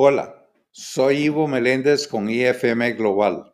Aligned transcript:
Hola, 0.00 0.46
soy 0.70 1.24
Ivo 1.24 1.48
Meléndez 1.48 2.06
con 2.06 2.30
IFM 2.30 2.92
Global. 2.92 3.52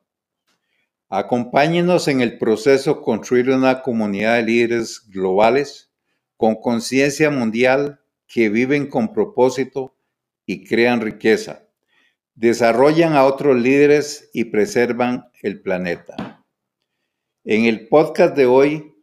Acompáñenos 1.09 2.07
en 2.07 2.20
el 2.20 2.37
proceso 2.37 2.96
de 2.96 3.01
construir 3.01 3.48
una 3.48 3.80
comunidad 3.80 4.37
de 4.37 4.43
líderes 4.43 5.09
globales 5.09 5.91
con 6.37 6.57
conciencia 6.57 7.30
mundial 7.30 7.98
que 8.27 8.51
viven 8.51 8.88
con 8.88 9.15
propósito 9.15 9.96
y 10.45 10.66
crean 10.66 11.01
riqueza, 11.01 11.66
desarrollan 12.34 13.15
a 13.15 13.24
otros 13.24 13.59
líderes 13.59 14.29
y 14.34 14.45
preservan 14.45 15.30
el 15.41 15.62
planeta. 15.62 16.45
En 17.45 17.65
el 17.65 17.88
podcast 17.88 18.37
de 18.37 18.45
hoy 18.45 18.95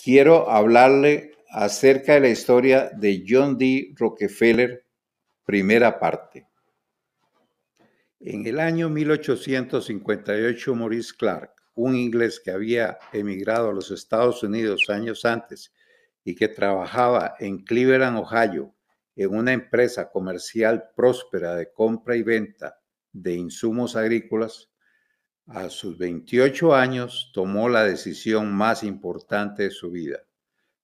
quiero 0.00 0.48
hablarle 0.48 1.32
acerca 1.50 2.14
de 2.14 2.20
la 2.20 2.28
historia 2.28 2.90
de 2.96 3.24
John 3.28 3.58
D. 3.58 3.92
Rockefeller, 3.96 4.86
primera 5.44 5.98
parte. 5.98 6.46
En 8.28 8.44
el 8.44 8.58
año 8.58 8.88
1858, 8.88 10.74
Maurice 10.74 11.14
Clark, 11.16 11.52
un 11.76 11.94
inglés 11.94 12.40
que 12.44 12.50
había 12.50 12.98
emigrado 13.12 13.70
a 13.70 13.72
los 13.72 13.92
Estados 13.92 14.42
Unidos 14.42 14.86
años 14.88 15.24
antes 15.24 15.72
y 16.24 16.34
que 16.34 16.48
trabajaba 16.48 17.36
en 17.38 17.62
Cleveland, 17.62 18.18
Ohio, 18.18 18.74
en 19.14 19.32
una 19.32 19.52
empresa 19.52 20.10
comercial 20.10 20.90
próspera 20.96 21.54
de 21.54 21.72
compra 21.72 22.16
y 22.16 22.24
venta 22.24 22.80
de 23.12 23.34
insumos 23.34 23.94
agrícolas, 23.94 24.70
a 25.46 25.70
sus 25.70 25.96
28 25.96 26.74
años 26.74 27.30
tomó 27.32 27.68
la 27.68 27.84
decisión 27.84 28.52
más 28.52 28.82
importante 28.82 29.62
de 29.62 29.70
su 29.70 29.92
vida, 29.92 30.18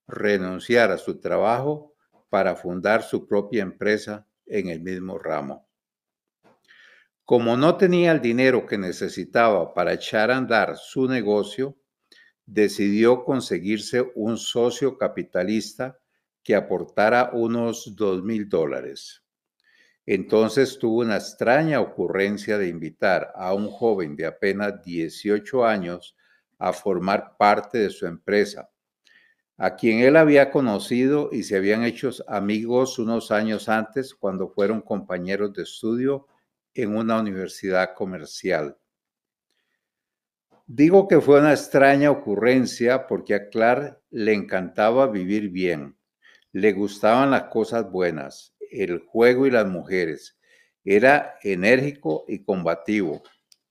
renunciar 0.06 0.92
a 0.92 0.96
su 0.96 1.18
trabajo 1.18 1.96
para 2.30 2.54
fundar 2.54 3.02
su 3.02 3.26
propia 3.26 3.64
empresa 3.64 4.28
en 4.46 4.68
el 4.68 4.80
mismo 4.80 5.18
ramo. 5.18 5.71
Como 7.24 7.56
no 7.56 7.76
tenía 7.76 8.12
el 8.12 8.20
dinero 8.20 8.66
que 8.66 8.76
necesitaba 8.76 9.72
para 9.74 9.92
echar 9.92 10.30
a 10.30 10.36
andar 10.36 10.76
su 10.76 11.06
negocio, 11.06 11.76
decidió 12.46 13.24
conseguirse 13.24 14.10
un 14.16 14.36
socio 14.36 14.98
capitalista 14.98 15.98
que 16.42 16.56
aportara 16.56 17.30
unos 17.32 17.94
dos 17.94 18.22
mil 18.24 18.48
dólares. 18.48 19.22
Entonces 20.04 20.78
tuvo 20.80 21.02
una 21.02 21.16
extraña 21.16 21.80
ocurrencia 21.80 22.58
de 22.58 22.66
invitar 22.66 23.32
a 23.36 23.54
un 23.54 23.68
joven 23.68 24.16
de 24.16 24.26
apenas 24.26 24.82
18 24.82 25.64
años 25.64 26.16
a 26.58 26.72
formar 26.72 27.36
parte 27.38 27.78
de 27.78 27.90
su 27.90 28.06
empresa, 28.06 28.68
a 29.56 29.76
quien 29.76 30.00
él 30.00 30.16
había 30.16 30.50
conocido 30.50 31.28
y 31.30 31.44
se 31.44 31.56
habían 31.56 31.84
hecho 31.84 32.10
amigos 32.26 32.98
unos 32.98 33.30
años 33.30 33.68
antes 33.68 34.12
cuando 34.12 34.48
fueron 34.48 34.80
compañeros 34.80 35.52
de 35.52 35.62
estudio 35.62 36.26
en 36.74 36.96
una 36.96 37.20
universidad 37.20 37.94
comercial. 37.94 38.76
Digo 40.66 41.06
que 41.06 41.20
fue 41.20 41.40
una 41.40 41.52
extraña 41.52 42.10
ocurrencia 42.10 43.06
porque 43.06 43.34
a 43.34 43.48
Clark 43.50 44.00
le 44.10 44.32
encantaba 44.32 45.06
vivir 45.06 45.50
bien, 45.50 45.96
le 46.52 46.72
gustaban 46.72 47.30
las 47.30 47.44
cosas 47.44 47.90
buenas, 47.90 48.54
el 48.70 49.00
juego 49.00 49.46
y 49.46 49.50
las 49.50 49.66
mujeres, 49.66 50.38
era 50.84 51.34
enérgico 51.42 52.24
y 52.26 52.42
combativo. 52.42 53.22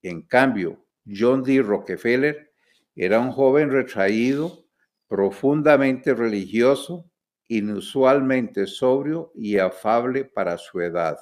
En 0.01 0.21
cambio, 0.21 0.85
John 1.07 1.43
D. 1.43 1.61
Rockefeller 1.61 2.53
era 2.95 3.19
un 3.19 3.31
joven 3.31 3.71
retraído, 3.71 4.65
profundamente 5.07 6.13
religioso, 6.13 7.09
inusualmente 7.47 8.67
sobrio 8.67 9.31
y 9.33 9.57
afable 9.57 10.23
para 10.23 10.57
su 10.57 10.79
edad 10.81 11.17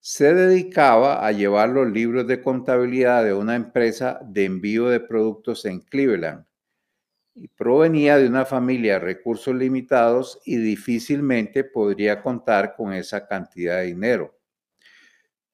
se 0.00 0.32
dedicaba 0.32 1.26
a 1.26 1.32
llevar 1.32 1.70
los 1.70 1.90
libros 1.90 2.26
de 2.26 2.40
contabilidad 2.40 3.24
de 3.24 3.34
una 3.34 3.56
empresa 3.56 4.20
de 4.24 4.44
envío 4.44 4.88
de 4.88 5.00
productos 5.00 5.64
en 5.64 5.80
Cleveland 5.80 6.44
y 7.34 7.48
provenía 7.48 8.16
de 8.16 8.28
una 8.28 8.44
familia 8.44 8.94
de 8.94 9.00
recursos 9.00 9.54
limitados 9.54 10.40
y 10.44 10.56
difícilmente 10.56 11.64
podría 11.64 12.22
contar 12.22 12.74
con 12.76 12.92
esa 12.92 13.26
cantidad 13.26 13.78
de 13.78 13.86
dinero. 13.86 14.38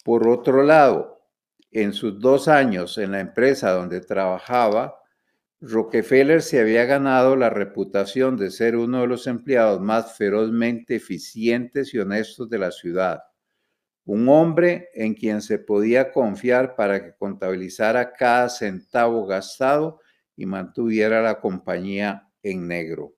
Por 0.04 0.28
otro 0.28 0.62
lado, 0.62 1.26
en 1.70 1.92
sus 1.92 2.20
dos 2.20 2.48
años 2.48 2.98
en 2.98 3.12
la 3.12 3.20
empresa 3.20 3.72
donde 3.72 4.00
trabajaba, 4.00 4.98
Rockefeller 5.60 6.42
se 6.42 6.60
había 6.60 6.84
ganado 6.84 7.36
la 7.36 7.48
reputación 7.48 8.36
de 8.36 8.50
ser 8.50 8.76
uno 8.76 9.00
de 9.00 9.06
los 9.06 9.26
empleados 9.26 9.80
más 9.80 10.16
ferozmente 10.16 10.96
eficientes 10.96 11.94
y 11.94 11.98
honestos 11.98 12.50
de 12.50 12.58
la 12.58 12.70
ciudad 12.70 13.22
un 14.06 14.28
hombre 14.28 14.90
en 14.94 15.14
quien 15.14 15.40
se 15.40 15.58
podía 15.58 16.12
confiar 16.12 16.76
para 16.76 17.02
que 17.02 17.14
contabilizara 17.16 18.12
cada 18.12 18.48
centavo 18.48 19.26
gastado 19.26 20.00
y 20.36 20.46
mantuviera 20.46 21.22
la 21.22 21.40
compañía 21.40 22.28
en 22.42 22.68
negro. 22.68 23.14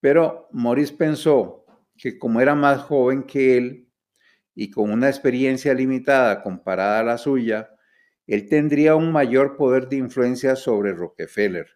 Pero 0.00 0.48
Morris 0.52 0.92
pensó 0.92 1.64
que 1.96 2.18
como 2.18 2.40
era 2.40 2.54
más 2.54 2.82
joven 2.82 3.24
que 3.24 3.56
él 3.56 3.88
y 4.54 4.70
con 4.70 4.90
una 4.90 5.08
experiencia 5.08 5.74
limitada 5.74 6.42
comparada 6.42 7.00
a 7.00 7.04
la 7.04 7.18
suya, 7.18 7.70
él 8.26 8.48
tendría 8.48 8.94
un 8.94 9.10
mayor 9.10 9.56
poder 9.56 9.88
de 9.88 9.96
influencia 9.96 10.54
sobre 10.54 10.92
Rockefeller. 10.92 11.66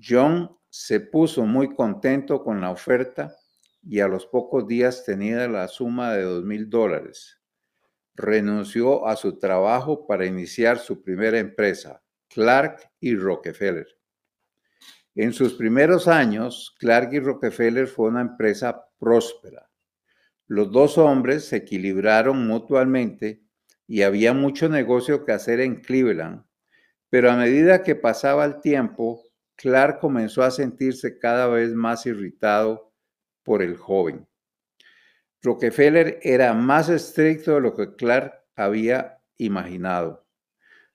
John 0.00 0.56
se 0.70 1.00
puso 1.00 1.44
muy 1.44 1.74
contento 1.74 2.42
con 2.42 2.60
la 2.60 2.70
oferta 2.70 3.36
y 3.82 4.00
a 4.00 4.08
los 4.08 4.26
pocos 4.26 4.66
días 4.66 5.04
tenía 5.04 5.48
la 5.48 5.68
suma 5.68 6.12
de 6.12 6.22
dos 6.22 6.44
mil 6.44 6.68
dólares. 6.68 7.40
Renunció 8.14 9.06
a 9.06 9.16
su 9.16 9.38
trabajo 9.38 10.06
para 10.06 10.26
iniciar 10.26 10.78
su 10.78 11.02
primera 11.02 11.38
empresa, 11.38 12.02
Clark 12.28 12.90
y 13.00 13.14
Rockefeller. 13.14 13.86
En 15.14 15.32
sus 15.32 15.54
primeros 15.54 16.06
años, 16.06 16.74
Clark 16.78 17.12
y 17.12 17.20
Rockefeller 17.20 17.86
fue 17.86 18.08
una 18.08 18.20
empresa 18.20 18.88
próspera. 18.98 19.68
Los 20.46 20.70
dos 20.70 20.96
hombres 20.96 21.44
se 21.44 21.56
equilibraron 21.56 22.46
mutuamente 22.46 23.42
y 23.86 24.02
había 24.02 24.32
mucho 24.32 24.68
negocio 24.68 25.24
que 25.24 25.32
hacer 25.32 25.60
en 25.60 25.80
Cleveland, 25.80 26.44
pero 27.10 27.30
a 27.30 27.36
medida 27.36 27.82
que 27.82 27.94
pasaba 27.94 28.44
el 28.44 28.60
tiempo, 28.60 29.22
Clark 29.56 29.98
comenzó 29.98 30.42
a 30.42 30.50
sentirse 30.50 31.18
cada 31.18 31.48
vez 31.48 31.72
más 31.74 32.06
irritado 32.06 32.87
por 33.48 33.62
el 33.62 33.78
joven. 33.78 34.26
Rockefeller 35.40 36.20
era 36.22 36.52
más 36.52 36.90
estricto 36.90 37.54
de 37.54 37.62
lo 37.62 37.74
que 37.74 37.94
Clark 37.94 38.44
había 38.54 39.22
imaginado. 39.38 40.26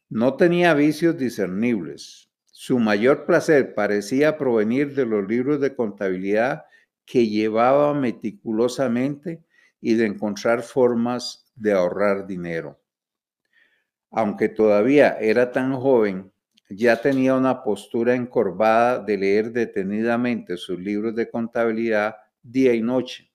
No 0.07 0.35
tenía 0.35 0.75
vicios 0.75 1.17
discernibles. 1.17 2.29
Su 2.45 2.77
mayor 2.77 3.25
placer 3.25 3.73
parecía 3.73 4.37
provenir 4.37 4.93
de 4.93 5.07
los 5.07 5.27
libros 5.27 5.61
de 5.61 5.75
contabilidad 5.75 6.65
que 7.05 7.27
llevaba 7.27 7.91
meticulosamente 7.95 9.43
y 9.81 9.95
de 9.95 10.05
encontrar 10.05 10.61
formas 10.61 11.51
de 11.55 11.73
ahorrar 11.73 12.27
dinero. 12.27 12.79
Aunque 14.11 14.47
todavía 14.47 15.17
era 15.19 15.51
tan 15.51 15.73
joven, 15.73 16.31
ya 16.69 17.01
tenía 17.01 17.33
una 17.33 17.63
postura 17.63 18.13
encorvada 18.13 18.99
de 18.99 19.17
leer 19.17 19.51
detenidamente 19.51 20.55
sus 20.55 20.79
libros 20.79 21.15
de 21.15 21.31
contabilidad 21.31 22.17
día 22.43 22.73
y 22.73 22.81
noche. 22.81 23.31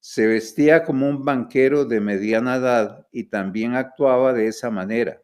Se 0.00 0.26
vestía 0.26 0.84
como 0.84 1.08
un 1.08 1.24
banquero 1.24 1.84
de 1.84 2.00
mediana 2.00 2.56
edad 2.56 3.06
y 3.12 3.24
también 3.24 3.74
actuaba 3.74 4.32
de 4.32 4.46
esa 4.46 4.70
manera. 4.70 5.20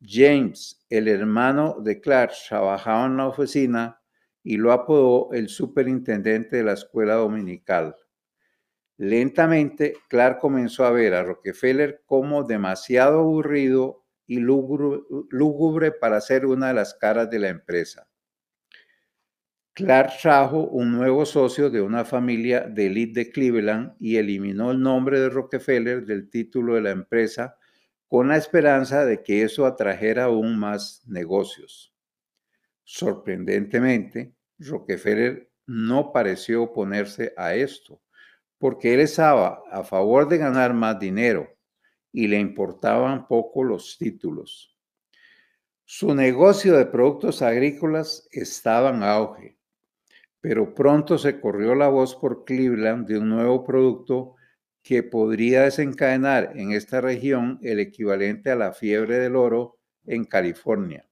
James, 0.00 0.84
el 0.88 1.08
hermano 1.08 1.76
de 1.80 2.00
Clark, 2.00 2.32
trabajaba 2.48 3.06
en 3.06 3.16
la 3.18 3.28
oficina 3.28 4.00
y 4.42 4.56
lo 4.56 4.72
apodó 4.72 5.30
el 5.32 5.48
superintendente 5.48 6.56
de 6.56 6.64
la 6.64 6.72
escuela 6.72 7.14
dominical. 7.14 7.94
Lentamente, 8.96 9.94
Clark 10.08 10.38
comenzó 10.38 10.84
a 10.84 10.90
ver 10.90 11.14
a 11.14 11.22
Rockefeller 11.22 12.02
como 12.06 12.42
demasiado 12.42 13.20
aburrido 13.20 14.04
y 14.26 14.38
lúgubre 14.40 15.92
para 15.92 16.20
ser 16.20 16.46
una 16.46 16.68
de 16.68 16.74
las 16.74 16.94
caras 16.94 17.30
de 17.30 17.38
la 17.38 17.48
empresa. 17.48 18.08
Clark 19.78 20.18
trajo 20.20 20.64
un 20.64 20.90
nuevo 20.90 21.24
socio 21.24 21.70
de 21.70 21.80
una 21.80 22.04
familia 22.04 22.62
de 22.62 22.86
élite 22.86 23.20
de 23.20 23.30
Cleveland 23.30 23.94
y 24.00 24.16
eliminó 24.16 24.72
el 24.72 24.82
nombre 24.82 25.20
de 25.20 25.28
Rockefeller 25.28 26.04
del 26.04 26.28
título 26.30 26.74
de 26.74 26.80
la 26.80 26.90
empresa 26.90 27.56
con 28.08 28.26
la 28.26 28.36
esperanza 28.36 29.04
de 29.04 29.22
que 29.22 29.44
eso 29.44 29.66
atrajera 29.66 30.24
aún 30.24 30.58
más 30.58 31.04
negocios. 31.06 31.94
Sorprendentemente, 32.82 34.34
Rockefeller 34.58 35.48
no 35.68 36.12
pareció 36.12 36.64
oponerse 36.64 37.32
a 37.36 37.54
esto, 37.54 38.02
porque 38.58 38.94
él 38.94 38.98
estaba 38.98 39.62
a 39.70 39.84
favor 39.84 40.28
de 40.28 40.38
ganar 40.38 40.74
más 40.74 40.98
dinero 40.98 41.56
y 42.10 42.26
le 42.26 42.40
importaban 42.40 43.28
poco 43.28 43.62
los 43.62 43.96
títulos. 43.96 44.76
Su 45.84 46.16
negocio 46.16 46.76
de 46.76 46.86
productos 46.86 47.42
agrícolas 47.42 48.28
estaba 48.32 48.90
en 48.90 49.04
auge 49.04 49.57
pero 50.40 50.74
pronto 50.74 51.18
se 51.18 51.40
corrió 51.40 51.74
la 51.74 51.88
voz 51.88 52.14
por 52.14 52.44
Cleveland 52.44 53.06
de 53.06 53.18
un 53.18 53.28
nuevo 53.28 53.64
producto 53.64 54.34
que 54.82 55.02
podría 55.02 55.64
desencadenar 55.64 56.52
en 56.54 56.72
esta 56.72 57.00
región 57.00 57.58
el 57.62 57.80
equivalente 57.80 58.50
a 58.50 58.56
la 58.56 58.72
fiebre 58.72 59.18
del 59.18 59.36
oro 59.36 59.78
en 60.06 60.24
California, 60.24 61.06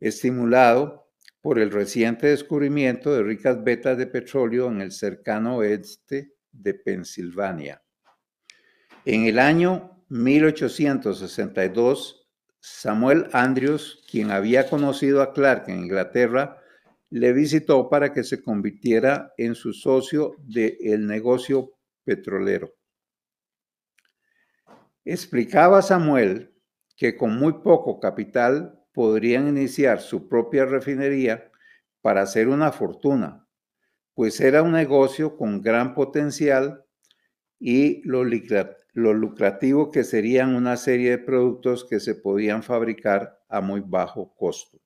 estimulado 0.00 1.10
por 1.40 1.58
el 1.58 1.70
reciente 1.70 2.28
descubrimiento 2.28 3.14
de 3.14 3.22
ricas 3.22 3.62
vetas 3.62 3.98
de 3.98 4.06
petróleo 4.06 4.68
en 4.68 4.80
el 4.80 4.92
cercano 4.92 5.58
oeste 5.58 6.32
de 6.50 6.74
Pensilvania. 6.74 7.82
En 9.04 9.26
el 9.26 9.38
año 9.38 10.02
1862, 10.08 12.30
Samuel 12.60 13.28
Andrews, 13.32 14.02
quien 14.10 14.30
había 14.30 14.70
conocido 14.70 15.20
a 15.20 15.34
Clark 15.34 15.68
en 15.68 15.80
Inglaterra, 15.80 16.63
le 17.14 17.32
visitó 17.32 17.88
para 17.88 18.12
que 18.12 18.24
se 18.24 18.42
convirtiera 18.42 19.32
en 19.36 19.54
su 19.54 19.72
socio 19.72 20.34
del 20.42 21.06
negocio 21.06 21.70
petrolero. 22.02 22.74
Explicaba 25.04 25.80
Samuel 25.80 26.52
que 26.96 27.16
con 27.16 27.38
muy 27.38 27.52
poco 27.62 28.00
capital 28.00 28.84
podrían 28.92 29.46
iniciar 29.46 30.00
su 30.00 30.28
propia 30.28 30.64
refinería 30.64 31.52
para 32.00 32.22
hacer 32.22 32.48
una 32.48 32.72
fortuna, 32.72 33.46
pues 34.14 34.40
era 34.40 34.64
un 34.64 34.72
negocio 34.72 35.36
con 35.36 35.62
gran 35.62 35.94
potencial 35.94 36.84
y 37.60 38.02
lo, 38.02 38.24
lucrativo 38.24 39.92
que 39.92 40.02
serían 40.02 40.56
una 40.56 40.76
serie 40.76 41.10
de 41.10 41.18
productos 41.18 41.84
que 41.88 42.00
se 42.00 42.16
podían 42.16 42.64
fabricar 42.64 43.40
a 43.48 43.60
muy 43.60 43.82
bajo 43.86 44.34
costo. 44.34 44.83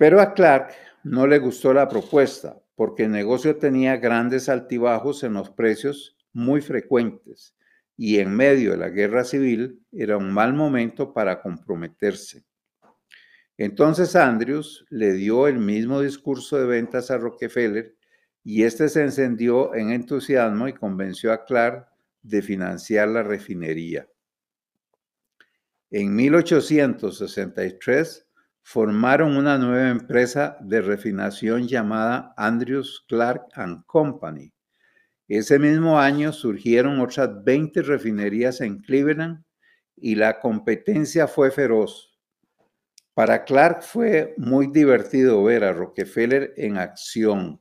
Pero 0.00 0.20
a 0.22 0.32
Clark 0.32 0.72
no 1.04 1.26
le 1.26 1.38
gustó 1.38 1.74
la 1.74 1.86
propuesta 1.86 2.58
porque 2.74 3.04
el 3.04 3.10
negocio 3.10 3.58
tenía 3.58 3.98
grandes 3.98 4.48
altibajos 4.48 5.22
en 5.24 5.34
los 5.34 5.50
precios 5.50 6.16
muy 6.32 6.62
frecuentes 6.62 7.54
y 7.98 8.18
en 8.18 8.34
medio 8.34 8.70
de 8.70 8.78
la 8.78 8.88
guerra 8.88 9.24
civil 9.24 9.84
era 9.92 10.16
un 10.16 10.32
mal 10.32 10.54
momento 10.54 11.12
para 11.12 11.42
comprometerse. 11.42 12.46
Entonces 13.58 14.16
Andrews 14.16 14.86
le 14.88 15.12
dio 15.12 15.46
el 15.46 15.58
mismo 15.58 16.00
discurso 16.00 16.58
de 16.58 16.64
ventas 16.64 17.10
a 17.10 17.18
Rockefeller 17.18 17.94
y 18.42 18.62
este 18.62 18.88
se 18.88 19.02
encendió 19.02 19.74
en 19.74 19.90
entusiasmo 19.90 20.66
y 20.66 20.72
convenció 20.72 21.30
a 21.30 21.44
Clark 21.44 21.86
de 22.22 22.40
financiar 22.40 23.08
la 23.08 23.22
refinería. 23.22 24.08
En 25.90 26.16
1863 26.16 28.29
formaron 28.62 29.36
una 29.36 29.58
nueva 29.58 29.90
empresa 29.90 30.56
de 30.60 30.80
refinación 30.80 31.66
llamada 31.66 32.34
Andrews 32.36 33.04
Clark 33.08 33.48
and 33.54 33.84
Company. 33.86 34.52
Ese 35.28 35.58
mismo 35.58 35.98
año 35.98 36.32
surgieron 36.32 37.00
otras 37.00 37.44
20 37.44 37.82
refinerías 37.82 38.60
en 38.60 38.78
Cleveland 38.78 39.44
y 39.96 40.14
la 40.14 40.40
competencia 40.40 41.28
fue 41.28 41.50
feroz. 41.50 42.18
Para 43.14 43.44
Clark 43.44 43.82
fue 43.82 44.34
muy 44.38 44.68
divertido 44.68 45.42
ver 45.44 45.64
a 45.64 45.72
Rockefeller 45.72 46.54
en 46.56 46.78
acción. 46.78 47.60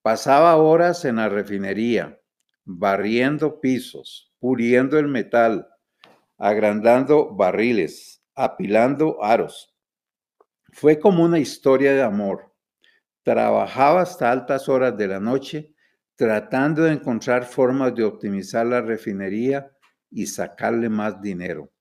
Pasaba 0.00 0.56
horas 0.56 1.04
en 1.04 1.16
la 1.16 1.28
refinería, 1.28 2.20
barriendo 2.64 3.60
pisos, 3.60 4.32
puliendo 4.38 4.98
el 4.98 5.08
metal, 5.08 5.66
agrandando 6.38 7.34
barriles, 7.34 8.22
apilando 8.34 9.22
aros, 9.24 9.73
fue 10.74 10.98
como 10.98 11.22
una 11.22 11.38
historia 11.38 11.94
de 11.94 12.02
amor. 12.02 12.52
Trabajaba 13.22 14.02
hasta 14.02 14.32
altas 14.32 14.68
horas 14.68 14.96
de 14.96 15.06
la 15.06 15.20
noche 15.20 15.72
tratando 16.16 16.82
de 16.82 16.92
encontrar 16.92 17.44
formas 17.44 17.94
de 17.94 18.02
optimizar 18.02 18.66
la 18.66 18.80
refinería 18.80 19.70
y 20.10 20.26
sacarle 20.26 20.88
más 20.88 21.22
dinero. 21.22 21.72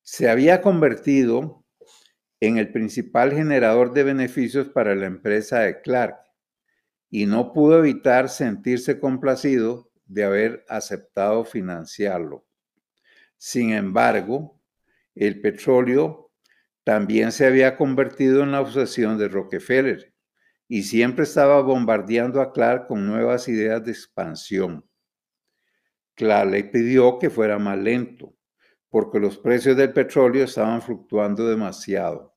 Se 0.00 0.30
había 0.30 0.62
convertido 0.62 1.64
en 2.38 2.56
el 2.58 2.70
principal 2.70 3.32
generador 3.32 3.92
de 3.92 4.04
beneficios 4.04 4.68
para 4.68 4.94
la 4.94 5.06
empresa 5.06 5.60
de 5.60 5.80
Clark 5.80 6.18
y 7.10 7.26
no 7.26 7.52
pudo 7.52 7.80
evitar 7.80 8.28
sentirse 8.28 9.00
complacido 9.00 9.90
de 10.06 10.22
haber 10.22 10.64
aceptado 10.68 11.44
financiarlo. 11.44 12.46
Sin 13.36 13.72
embargo, 13.72 14.60
el 15.16 15.40
petróleo 15.40 16.27
también 16.88 17.32
se 17.32 17.44
había 17.44 17.76
convertido 17.76 18.42
en 18.42 18.52
la 18.52 18.62
obsesión 18.62 19.18
de 19.18 19.28
Rockefeller 19.28 20.14
y 20.68 20.84
siempre 20.84 21.24
estaba 21.24 21.60
bombardeando 21.60 22.40
a 22.40 22.50
Clark 22.50 22.86
con 22.86 23.06
nuevas 23.06 23.46
ideas 23.46 23.84
de 23.84 23.90
expansión. 23.90 24.88
Clark 26.14 26.50
le 26.50 26.64
pidió 26.64 27.18
que 27.18 27.28
fuera 27.28 27.58
más 27.58 27.76
lento, 27.76 28.34
porque 28.88 29.20
los 29.20 29.36
precios 29.36 29.76
del 29.76 29.92
petróleo 29.92 30.44
estaban 30.44 30.80
fluctuando 30.80 31.46
demasiado. 31.46 32.34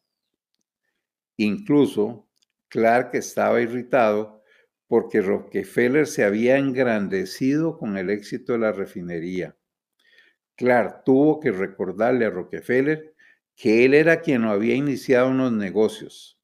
Incluso 1.38 2.28
Clark 2.68 3.12
estaba 3.14 3.62
irritado 3.62 4.44
porque 4.86 5.22
Rockefeller 5.22 6.06
se 6.06 6.26
había 6.26 6.58
engrandecido 6.58 7.78
con 7.78 7.96
el 7.96 8.10
éxito 8.10 8.52
de 8.52 8.60
la 8.60 8.74
refinería. 8.74 9.56
Clark 10.58 11.06
tuvo 11.06 11.40
que 11.40 11.52
recordarle 11.54 12.26
a 12.26 12.32
Rockefeller 12.32 13.16
que 13.56 13.86
él 13.86 13.94
era 13.94 14.22
quien 14.22 14.44
lo 14.44 14.52
había 14.52 14.76
iniciado 14.76 15.30
en 15.30 15.38
los 15.38 15.52
negocios. 15.52 16.40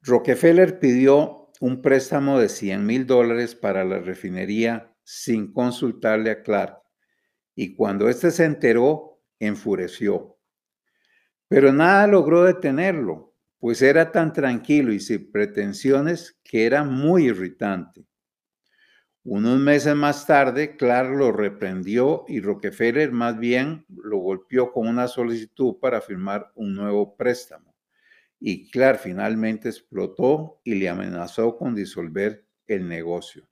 Rockefeller 0.00 0.78
pidió 0.78 1.50
un 1.60 1.80
préstamo 1.80 2.40
de 2.40 2.48
100 2.48 2.84
mil 2.84 3.06
dólares 3.06 3.54
para 3.54 3.84
la 3.84 4.00
refinería 4.00 4.92
sin 5.04 5.52
consultarle 5.52 6.30
a 6.30 6.42
Clark 6.42 6.82
y 7.54 7.74
cuando 7.74 8.08
éste 8.08 8.30
se 8.30 8.44
enteró, 8.44 9.20
enfureció. 9.38 10.38
Pero 11.48 11.72
nada 11.72 12.06
logró 12.06 12.44
detenerlo, 12.44 13.36
pues 13.58 13.82
era 13.82 14.10
tan 14.10 14.32
tranquilo 14.32 14.92
y 14.92 15.00
sin 15.00 15.30
pretensiones 15.30 16.40
que 16.42 16.66
era 16.66 16.82
muy 16.82 17.26
irritante. 17.26 18.06
Unos 19.24 19.60
meses 19.60 19.94
más 19.94 20.26
tarde, 20.26 20.76
Clark 20.76 21.10
lo 21.16 21.30
reprendió 21.30 22.24
y 22.26 22.40
Rockefeller 22.40 23.12
más 23.12 23.38
bien 23.38 23.86
lo 23.88 24.18
golpeó 24.18 24.72
con 24.72 24.88
una 24.88 25.06
solicitud 25.06 25.76
para 25.80 26.00
firmar 26.00 26.50
un 26.56 26.74
nuevo 26.74 27.16
préstamo. 27.16 27.72
Y 28.40 28.68
Clark 28.68 28.98
finalmente 28.98 29.68
explotó 29.68 30.60
y 30.64 30.74
le 30.74 30.88
amenazó 30.88 31.56
con 31.56 31.72
disolver 31.76 32.44
el 32.66 32.88
negocio. 32.88 33.46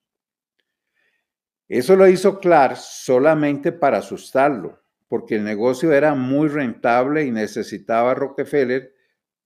Eso 1.68 1.94
lo 1.94 2.08
hizo 2.08 2.40
Clark 2.40 2.76
solamente 2.76 3.70
para 3.70 3.98
asustarlo, 3.98 4.82
porque 5.06 5.36
el 5.36 5.44
negocio 5.44 5.92
era 5.92 6.16
muy 6.16 6.48
rentable 6.48 7.24
y 7.24 7.30
necesitaba 7.30 8.10
a 8.10 8.14
Rockefeller 8.14 8.92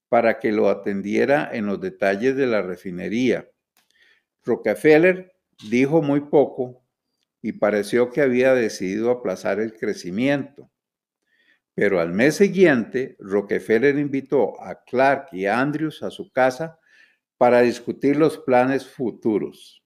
para 0.09 0.39
que 0.39 0.51
lo 0.51 0.69
atendiera 0.69 1.51
en 1.53 1.67
los 1.67 1.79
detalles 1.79 2.35
de 2.35 2.47
la 2.47 2.63
refinería. 2.63 3.47
Rockefeller 4.43 5.34
dijo 5.63 6.01
muy 6.01 6.21
poco 6.21 6.85
y 7.41 7.53
pareció 7.53 8.09
que 8.11 8.21
había 8.21 8.53
decidido 8.53 9.11
aplazar 9.11 9.59
el 9.59 9.73
crecimiento. 9.73 10.71
Pero 11.75 11.99
al 11.99 12.13
mes 12.13 12.35
siguiente, 12.35 13.17
Rockefeller 13.19 13.97
invitó 13.97 14.59
a 14.61 14.83
Clark 14.83 15.27
y 15.33 15.45
Andrews 15.45 16.01
a 16.03 16.09
su 16.09 16.31
casa 16.31 16.79
para 17.37 17.61
discutir 17.61 18.15
los 18.15 18.37
planes 18.37 18.87
futuros. 18.87 19.83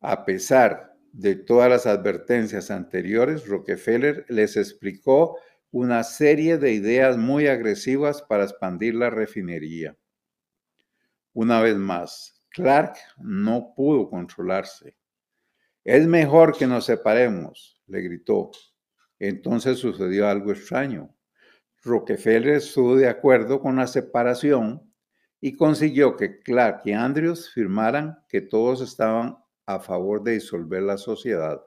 A 0.00 0.24
pesar 0.24 0.92
de 1.12 1.36
todas 1.36 1.70
las 1.70 1.86
advertencias 1.86 2.70
anteriores, 2.70 3.46
Rockefeller 3.46 4.26
les 4.28 4.56
explicó 4.56 5.38
una 5.70 6.02
serie 6.02 6.58
de 6.58 6.72
ideas 6.72 7.16
muy 7.16 7.46
agresivas 7.46 8.20
para 8.22 8.44
expandir 8.44 8.94
la 8.94 9.10
refinería. 9.10 9.96
Una 11.32 11.62
vez 11.62 11.76
más, 11.76 12.31
Clark 12.52 12.96
no 13.18 13.72
pudo 13.74 14.10
controlarse. 14.10 14.96
Es 15.84 16.06
mejor 16.06 16.56
que 16.56 16.66
nos 16.66 16.84
separemos, 16.84 17.80
le 17.86 18.02
gritó. 18.02 18.50
Entonces 19.18 19.78
sucedió 19.78 20.28
algo 20.28 20.52
extraño. 20.52 21.14
Rockefeller 21.82 22.56
estuvo 22.56 22.96
de 22.96 23.08
acuerdo 23.08 23.60
con 23.60 23.76
la 23.76 23.86
separación 23.86 24.92
y 25.40 25.56
consiguió 25.56 26.16
que 26.16 26.40
Clark 26.40 26.82
y 26.84 26.92
Andrews 26.92 27.50
firmaran 27.52 28.18
que 28.28 28.42
todos 28.42 28.80
estaban 28.80 29.38
a 29.66 29.80
favor 29.80 30.22
de 30.22 30.32
disolver 30.32 30.82
la 30.82 30.98
sociedad. 30.98 31.60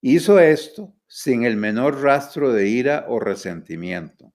Hizo 0.00 0.40
esto 0.40 0.92
sin 1.06 1.44
el 1.44 1.56
menor 1.56 2.02
rastro 2.02 2.52
de 2.52 2.68
ira 2.68 3.06
o 3.08 3.20
resentimiento. 3.20 4.34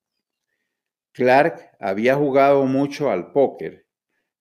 Clark 1.12 1.72
había 1.79 2.15
jugado 2.15 2.65
mucho 2.65 3.12
al 3.12 3.31
póker 3.31 3.87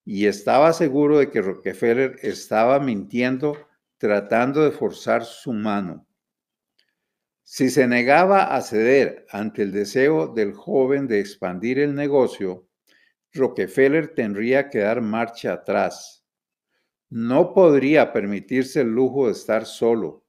y 0.08 0.26
estaba 0.28 0.72
seguro 0.72 1.18
de 1.18 1.30
que 1.30 1.42
Rockefeller 1.42 2.16
estaba 2.22 2.78
mintiendo 2.78 3.58
tratando 3.98 4.62
de 4.62 4.70
forzar 4.70 5.24
su 5.24 5.52
mano. 5.52 6.06
Si 7.42 7.70
se 7.70 7.88
negaba 7.88 8.54
a 8.54 8.62
ceder 8.62 9.26
ante 9.30 9.62
el 9.62 9.72
deseo 9.72 10.28
del 10.28 10.52
joven 10.52 11.08
de 11.08 11.18
expandir 11.18 11.80
el 11.80 11.92
negocio, 11.94 12.68
Rockefeller 13.32 14.14
tendría 14.14 14.70
que 14.70 14.78
dar 14.78 15.00
marcha 15.00 15.54
atrás. 15.54 16.24
No 17.10 17.52
podría 17.52 18.12
permitirse 18.12 18.82
el 18.82 18.88
lujo 18.88 19.26
de 19.26 19.32
estar 19.32 19.66
solo. 19.66 20.24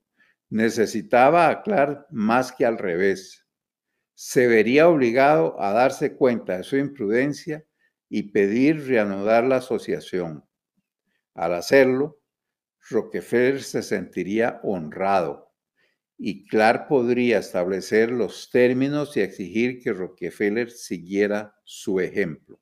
Necesitaba 0.50 1.50
a 1.50 1.62
Clark 1.62 2.08
más 2.10 2.52
que 2.52 2.66
al 2.66 2.80
revés. 2.80 3.46
Se 4.16 4.48
vería 4.48 4.88
obligado 4.88 5.62
a 5.62 5.72
darse 5.72 6.16
cuenta 6.16 6.58
de 6.58 6.64
su 6.64 6.78
imprudencia 6.78 7.64
y 8.10 8.32
pedir 8.32 8.88
reanudar 8.88 9.44
la 9.44 9.58
asociación. 9.58 10.46
Al 11.34 11.54
hacerlo, 11.54 12.20
Rockefeller 12.90 13.62
se 13.62 13.84
sentiría 13.84 14.60
honrado 14.64 15.52
y 16.18 16.48
Clark 16.48 16.88
podría 16.88 17.40
establecer 17.40 18.12
los 18.12 18.50
términos 18.50 19.16
y 19.18 19.22
exigir 19.22 19.80
que 19.80 19.94
Rockefeller 19.94 20.72
siguiera 20.72 21.56
su 21.64 22.00
ejemplo. 22.00 22.60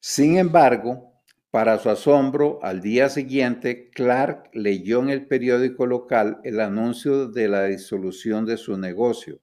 Sin 0.00 0.38
embargo, 0.38 1.12
para 1.50 1.78
su 1.78 1.90
asombro, 1.90 2.58
al 2.62 2.80
día 2.80 3.08
siguiente, 3.08 3.90
Clark 3.90 4.50
leyó 4.54 5.00
en 5.00 5.10
el 5.10 5.28
periódico 5.28 5.86
local 5.86 6.40
el 6.42 6.58
anuncio 6.60 7.28
de 7.28 7.46
la 7.46 7.66
disolución 7.66 8.46
de 8.46 8.56
su 8.56 8.76
negocio, 8.78 9.40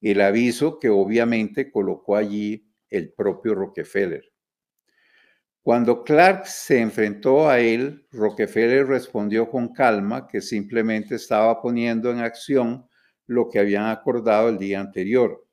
el 0.00 0.20
aviso 0.20 0.78
que 0.78 0.88
obviamente 0.88 1.70
colocó 1.70 2.16
allí 2.16 2.70
el 2.90 3.12
propio 3.12 3.54
Rockefeller. 3.54 4.24
Cuando 5.64 6.04
Clark 6.04 6.46
se 6.46 6.78
enfrentó 6.78 7.48
a 7.48 7.58
él, 7.58 8.06
Rockefeller 8.12 8.86
respondió 8.86 9.48
con 9.48 9.72
calma 9.72 10.28
que 10.28 10.42
simplemente 10.42 11.14
estaba 11.14 11.62
poniendo 11.62 12.10
en 12.10 12.18
acción 12.18 12.86
lo 13.26 13.48
que 13.48 13.60
habían 13.60 13.86
acordado 13.86 14.50
el 14.50 14.58
día 14.58 14.80
anterior 14.80 15.46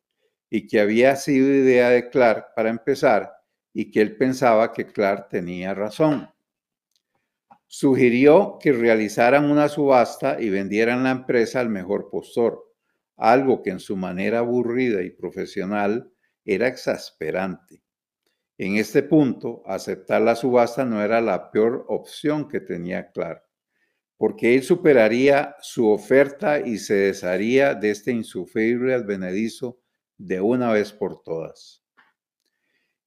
y 0.50 0.68
que 0.68 0.82
había 0.82 1.16
sido 1.16 1.48
idea 1.48 1.90
de 1.90 2.10
Clark 2.10 2.54
para 2.56 2.70
empezar 2.70 3.32
y 3.74 3.90
que 3.90 4.02
él 4.02 4.18
pensaba 4.18 4.74
que 4.74 4.86
Clark 4.86 5.30
tenía 5.30 5.74
razón. 5.74 6.30
Sugirió 7.68 8.58
que 8.60 8.74
realizaran 8.74 9.50
una 9.50 9.70
subasta 9.70 10.42
y 10.42 10.50
vendieran 10.50 11.04
la 11.04 11.12
empresa 11.12 11.62
al 11.62 11.70
mejor 11.70 12.10
postor, 12.10 12.70
algo 13.16 13.62
que 13.62 13.70
en 13.70 13.80
su 13.80 13.96
manera 13.96 14.40
aburrida 14.40 15.04
y 15.04 15.10
profesional 15.10 16.11
era 16.45 16.67
exasperante. 16.67 17.83
En 18.57 18.77
este 18.77 19.03
punto, 19.03 19.63
aceptar 19.65 20.21
la 20.21 20.36
subasta 20.36 20.86
no 20.86 21.01
era 21.01 21.19
la 21.19 21.51
peor 21.51 21.86
opción 21.88 22.48
que 22.48 22.60
tenía 22.60 23.12
Clark, 23.12 23.43
porque 24.17 24.53
él 24.53 24.63
superaría 24.63 25.55
su 25.62 25.89
oferta 25.89 26.60
y 26.60 26.77
se 26.77 26.93
desharía 26.93 27.74
de 27.74 27.89
este 27.89 28.12
insufrible 28.12 28.93
advenedizo 28.93 29.79
de 30.17 30.41
una 30.41 30.71
vez 30.71 30.93
por 30.93 31.24
todas. 31.24 31.83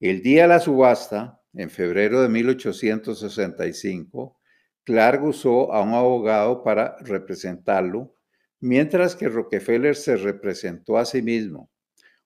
El 0.01 0.23
día 0.23 0.43
de 0.43 0.49
la 0.49 0.59
subasta, 0.59 1.41
en 1.53 1.71
febrero 1.71 2.21
de 2.21 2.29
1865, 2.29 4.41
Clark 4.83 5.23
usó 5.23 5.73
a 5.73 5.83
un 5.83 5.95
abogado 5.95 6.65
para 6.65 6.97
representarlo, 6.99 8.17
mientras 8.59 9.15
que 9.15 9.29
Rockefeller 9.29 9.95
se 9.95 10.17
representó 10.17 10.99
a 10.99 11.05
sí 11.05 11.23
mismo 11.23 11.71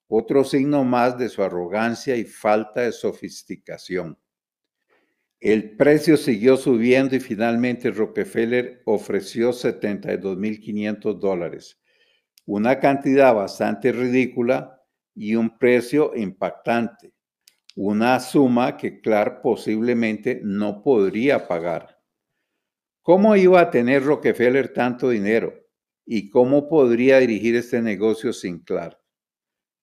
otro 0.09 0.43
signo 0.43 0.85
más 0.85 1.19
de 1.19 1.29
su 1.29 1.43
arrogancia 1.43 2.17
y 2.17 2.25
falta 2.25 2.81
de 2.81 2.93
sofisticación. 2.93 4.19
El 5.41 5.77
precio 5.77 6.17
siguió 6.17 6.57
subiendo 6.57 7.15
y 7.15 7.21
finalmente 7.21 7.91
Rockefeller 7.93 8.83
ofreció 8.87 9.51
72.500 9.53 11.21
dólares, 11.21 11.81
una 12.45 12.81
cantidad 12.81 13.35
bastante 13.35 13.93
ridícula 13.93 14.83
y 15.15 15.37
un 15.37 15.57
precio 15.59 16.13
impactante, 16.17 17.13
una 17.77 18.19
suma 18.19 18.77
que 18.77 19.01
Clark 19.01 19.43
posiblemente 19.43 20.41
no 20.43 20.83
podría 20.83 21.47
pagar. 21.47 22.01
¿Cómo 23.03 23.37
iba 23.37 23.61
a 23.61 23.71
tener 23.71 24.03
Rockefeller 24.03 24.73
tanto 24.73 25.11
dinero? 25.11 25.55
¿Y 26.05 26.31
cómo 26.31 26.69
podría 26.69 27.19
dirigir 27.19 27.55
este 27.55 27.81
negocio 27.81 28.33
sin 28.33 28.59
Clark? 28.59 28.99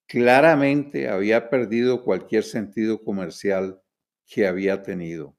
Claramente 0.06 1.08
había 1.08 1.50
perdido 1.50 2.02
cualquier 2.02 2.44
sentido 2.44 3.02
comercial 3.02 3.82
que 4.26 4.46
había 4.46 4.82
tenido. 4.82 5.36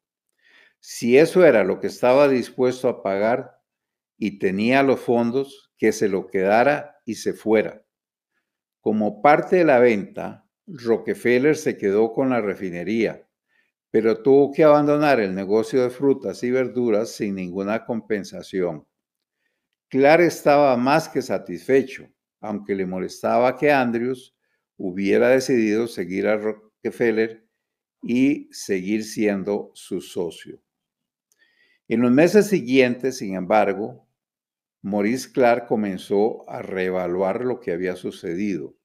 Si 0.79 1.17
eso 1.17 1.45
era 1.45 1.63
lo 1.63 1.79
que 1.79 1.87
estaba 1.87 2.27
dispuesto 2.27 2.87
a 2.87 3.03
pagar 3.03 3.59
y 4.17 4.39
tenía 4.39 4.83
los 4.83 4.99
fondos, 4.99 5.71
que 5.77 5.91
se 5.91 6.09
lo 6.09 6.27
quedara 6.27 6.97
y 7.05 7.15
se 7.15 7.33
fuera. 7.33 7.83
Como 8.81 9.21
parte 9.21 9.57
de 9.57 9.65
la 9.65 9.79
venta, 9.79 10.47
Rockefeller 10.65 11.55
se 11.55 11.77
quedó 11.77 12.13
con 12.13 12.29
la 12.29 12.41
refinería, 12.41 13.27
pero 13.91 14.21
tuvo 14.21 14.51
que 14.51 14.63
abandonar 14.63 15.19
el 15.19 15.33
negocio 15.33 15.83
de 15.83 15.89
frutas 15.89 16.43
y 16.43 16.51
verduras 16.51 17.11
sin 17.11 17.35
ninguna 17.35 17.85
compensación. 17.85 18.85
Clark 19.89 20.21
estaba 20.21 20.75
más 20.77 21.07
que 21.07 21.21
satisfecho, 21.21 22.07
aunque 22.41 22.75
le 22.75 22.85
molestaba 22.85 23.55
que 23.55 23.71
Andrews 23.71 24.36
hubiera 24.77 25.29
decidido 25.29 25.87
seguir 25.87 26.27
a 26.27 26.37
Rockefeller 26.37 27.45
y 28.01 28.47
seguir 28.51 29.03
siendo 29.03 29.71
su 29.73 30.01
socio. 30.01 30.61
En 31.87 32.01
los 32.01 32.11
meses 32.11 32.47
siguientes, 32.47 33.17
sin 33.17 33.35
embargo, 33.35 34.07
Maurice 34.81 35.31
Clark 35.31 35.67
comenzó 35.67 36.47
a 36.49 36.61
reevaluar 36.61 37.43
lo 37.43 37.59
que 37.59 37.71
había 37.71 37.95
sucedido. 37.95 38.75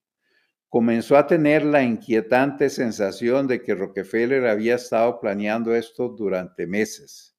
Comenzó 0.68 1.18
a 1.18 1.26
tener 1.26 1.64
la 1.64 1.82
inquietante 1.82 2.70
sensación 2.70 3.46
de 3.46 3.60
que 3.62 3.74
Rockefeller 3.74 4.46
había 4.46 4.76
estado 4.76 5.20
planeando 5.20 5.74
esto 5.74 6.08
durante 6.08 6.66
meses, 6.66 7.36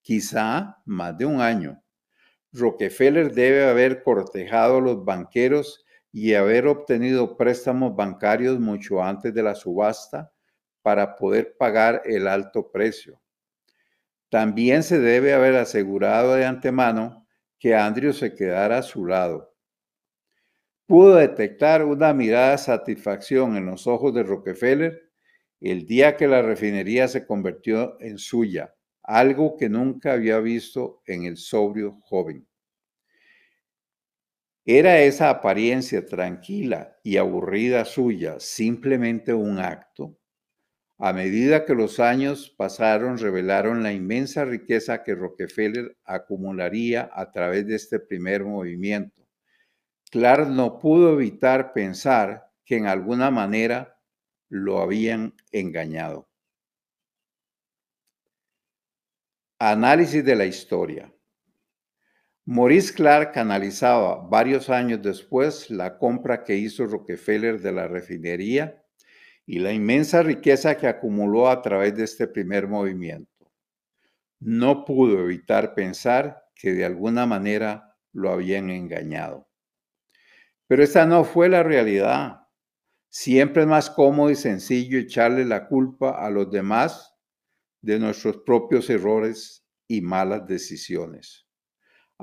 quizá 0.00 0.78
más 0.84 1.16
de 1.16 1.26
un 1.26 1.40
año. 1.40 1.80
Rockefeller 2.52 3.32
debe 3.32 3.64
haber 3.64 4.02
cortejado 4.02 4.78
a 4.78 4.80
los 4.80 5.04
banqueros 5.04 5.81
y 6.12 6.34
haber 6.34 6.66
obtenido 6.66 7.36
préstamos 7.36 7.96
bancarios 7.96 8.60
mucho 8.60 9.02
antes 9.02 9.32
de 9.32 9.42
la 9.42 9.54
subasta 9.54 10.30
para 10.82 11.16
poder 11.16 11.56
pagar 11.56 12.02
el 12.04 12.28
alto 12.28 12.70
precio. 12.70 13.20
También 14.28 14.82
se 14.82 14.98
debe 14.98 15.32
haber 15.32 15.56
asegurado 15.56 16.34
de 16.34 16.44
antemano 16.44 17.26
que 17.58 17.74
Andrew 17.74 18.12
se 18.12 18.34
quedara 18.34 18.78
a 18.78 18.82
su 18.82 19.06
lado. 19.06 19.54
Pudo 20.86 21.16
detectar 21.16 21.84
una 21.84 22.12
mirada 22.12 22.52
de 22.52 22.58
satisfacción 22.58 23.56
en 23.56 23.66
los 23.66 23.86
ojos 23.86 24.12
de 24.12 24.22
Rockefeller 24.22 25.12
el 25.60 25.86
día 25.86 26.16
que 26.16 26.26
la 26.26 26.42
refinería 26.42 27.06
se 27.06 27.24
convirtió 27.24 27.96
en 28.00 28.18
suya, 28.18 28.74
algo 29.02 29.56
que 29.56 29.68
nunca 29.68 30.12
había 30.12 30.40
visto 30.40 31.02
en 31.06 31.24
el 31.24 31.36
sobrio 31.36 32.00
joven. 32.00 32.46
¿Era 34.64 35.00
esa 35.00 35.28
apariencia 35.28 36.06
tranquila 36.06 36.96
y 37.02 37.16
aburrida 37.16 37.84
suya 37.84 38.38
simplemente 38.38 39.34
un 39.34 39.58
acto? 39.58 40.16
A 40.98 41.12
medida 41.12 41.64
que 41.64 41.74
los 41.74 42.00
años 42.00 42.54
pasaron, 42.56 43.18
revelaron 43.18 43.82
la 43.82 43.92
inmensa 43.92 44.44
riqueza 44.44 45.02
que 45.02 45.16
Rockefeller 45.16 45.96
acumularía 46.04 47.10
a 47.12 47.32
través 47.32 47.66
de 47.66 47.74
este 47.74 47.98
primer 47.98 48.44
movimiento. 48.44 49.26
Clark 50.12 50.48
no 50.48 50.78
pudo 50.78 51.14
evitar 51.14 51.72
pensar 51.72 52.50
que 52.64 52.76
en 52.76 52.86
alguna 52.86 53.32
manera 53.32 53.98
lo 54.48 54.80
habían 54.80 55.34
engañado. 55.50 56.28
Análisis 59.58 60.24
de 60.24 60.36
la 60.36 60.44
historia. 60.44 61.12
Maurice 62.44 62.92
Clark 62.92 63.38
analizaba 63.38 64.16
varios 64.28 64.68
años 64.68 65.00
después 65.00 65.70
la 65.70 65.96
compra 65.96 66.42
que 66.42 66.56
hizo 66.56 66.86
Rockefeller 66.86 67.60
de 67.60 67.70
la 67.70 67.86
refinería 67.86 68.82
y 69.46 69.60
la 69.60 69.72
inmensa 69.72 70.24
riqueza 70.24 70.76
que 70.76 70.88
acumuló 70.88 71.48
a 71.48 71.62
través 71.62 71.94
de 71.94 72.02
este 72.02 72.26
primer 72.26 72.66
movimiento. 72.66 73.52
No 74.40 74.84
pudo 74.84 75.20
evitar 75.20 75.72
pensar 75.74 76.42
que 76.56 76.72
de 76.72 76.84
alguna 76.84 77.26
manera 77.26 77.96
lo 78.12 78.32
habían 78.32 78.70
engañado. 78.70 79.48
Pero 80.66 80.82
esta 80.82 81.06
no 81.06 81.22
fue 81.22 81.48
la 81.48 81.62
realidad. 81.62 82.40
Siempre 83.08 83.62
es 83.62 83.68
más 83.68 83.88
cómodo 83.88 84.30
y 84.30 84.34
sencillo 84.34 84.98
echarle 84.98 85.44
la 85.44 85.68
culpa 85.68 86.24
a 86.24 86.28
los 86.28 86.50
demás 86.50 87.14
de 87.82 88.00
nuestros 88.00 88.38
propios 88.38 88.90
errores 88.90 89.64
y 89.86 90.00
malas 90.00 90.44
decisiones. 90.44 91.41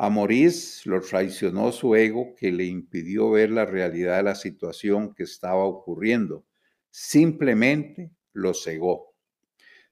A 0.01 0.10
Maurice 0.10 0.89
lo 0.89 1.01
traicionó 1.01 1.74
su 1.74 1.94
ego 1.94 2.34
que 2.34 2.53
le 2.53 2.63
impidió 2.63 3.32
ver 3.32 3.51
la 3.51 3.65
realidad 3.65 4.15
de 4.15 4.24
la 4.24 4.36
situación 4.36 5.13
que 5.13 5.24
estaba 5.24 5.65
ocurriendo. 5.65 6.46
Simplemente 6.89 8.10
lo 8.32 8.53
cegó. 8.53 9.13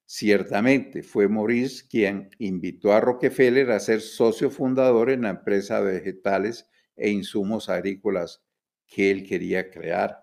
Ciertamente 0.06 1.02
fue 1.02 1.28
Maurice 1.28 1.84
quien 1.90 2.30
invitó 2.38 2.94
a 2.94 3.00
Rockefeller 3.00 3.70
a 3.70 3.80
ser 3.80 4.00
socio 4.00 4.50
fundador 4.50 5.10
en 5.10 5.20
la 5.20 5.28
empresa 5.28 5.82
de 5.82 5.92
vegetales 5.92 6.66
e 6.96 7.10
insumos 7.10 7.68
agrícolas 7.68 8.42
que 8.86 9.10
él 9.10 9.28
quería 9.28 9.70
crear. 9.70 10.20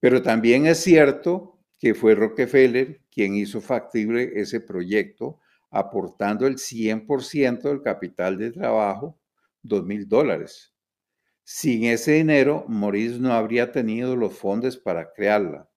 Pero 0.00 0.20
también 0.20 0.66
es 0.66 0.80
cierto 0.80 1.58
que 1.78 1.94
fue 1.94 2.14
Rockefeller 2.14 3.00
quien 3.10 3.36
hizo 3.36 3.62
factible 3.62 4.32
ese 4.34 4.60
proyecto 4.60 5.40
aportando 5.70 6.46
el 6.46 6.58
100% 6.58 7.68
del 7.68 7.82
capital 7.82 8.38
de 8.38 8.50
trabajo, 8.52 9.18
dos 9.62 9.84
mil 9.84 10.08
dólares. 10.08 10.72
Sin 11.44 11.84
ese 11.84 12.12
dinero, 12.12 12.64
Maurice 12.68 13.18
no 13.18 13.32
habría 13.32 13.72
tenido 13.72 14.16
los 14.16 14.34
fondos 14.34 14.76
para 14.76 15.12
crearla. 15.12 15.68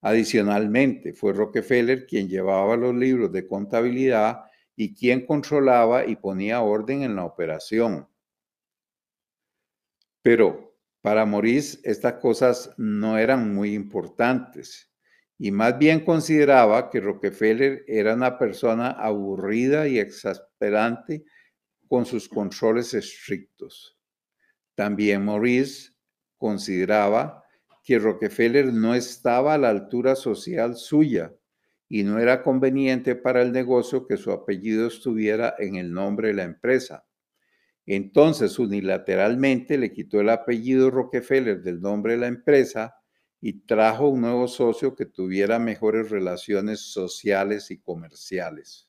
Adicionalmente, 0.00 1.12
fue 1.12 1.32
Rockefeller 1.32 2.06
quien 2.06 2.28
llevaba 2.28 2.76
los 2.76 2.94
libros 2.94 3.30
de 3.32 3.46
contabilidad 3.46 4.44
y 4.74 4.94
quien 4.94 5.26
controlaba 5.26 6.06
y 6.06 6.16
ponía 6.16 6.62
orden 6.62 7.02
en 7.02 7.16
la 7.16 7.24
operación. 7.24 8.08
Pero 10.22 10.74
para 11.02 11.26
Maurice 11.26 11.78
estas 11.84 12.14
cosas 12.14 12.72
no 12.76 13.18
eran 13.18 13.54
muy 13.54 13.74
importantes 13.74 14.89
y 15.42 15.52
más 15.52 15.78
bien 15.78 16.04
consideraba 16.04 16.90
que 16.90 17.00
Rockefeller 17.00 17.82
era 17.88 18.12
una 18.12 18.38
persona 18.38 18.90
aburrida 18.90 19.88
y 19.88 19.98
exasperante 19.98 21.24
con 21.88 22.04
sus 22.04 22.28
controles 22.28 22.92
estrictos. 22.92 23.96
También 24.74 25.24
Maurice 25.24 25.92
consideraba 26.36 27.42
que 27.82 27.98
Rockefeller 27.98 28.70
no 28.70 28.94
estaba 28.94 29.54
a 29.54 29.58
la 29.58 29.70
altura 29.70 30.14
social 30.14 30.76
suya 30.76 31.32
y 31.88 32.02
no 32.02 32.18
era 32.18 32.42
conveniente 32.42 33.16
para 33.16 33.40
el 33.40 33.50
negocio 33.50 34.06
que 34.06 34.18
su 34.18 34.32
apellido 34.32 34.88
estuviera 34.88 35.54
en 35.58 35.76
el 35.76 35.90
nombre 35.90 36.28
de 36.28 36.34
la 36.34 36.42
empresa. 36.42 37.06
Entonces, 37.86 38.58
unilateralmente 38.58 39.78
le 39.78 39.90
quitó 39.90 40.20
el 40.20 40.28
apellido 40.28 40.90
Rockefeller 40.90 41.62
del 41.62 41.80
nombre 41.80 42.12
de 42.12 42.18
la 42.18 42.26
empresa 42.26 42.99
y 43.40 43.60
trajo 43.66 44.08
un 44.08 44.20
nuevo 44.20 44.48
socio 44.48 44.94
que 44.94 45.06
tuviera 45.06 45.58
mejores 45.58 46.10
relaciones 46.10 46.80
sociales 46.92 47.70
y 47.70 47.78
comerciales. 47.78 48.88